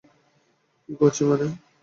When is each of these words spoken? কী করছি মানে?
কী 0.89 0.93
করছি 0.99 1.21
মানে? 1.23 1.45